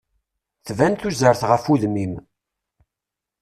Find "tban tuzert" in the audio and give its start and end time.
0.67-1.41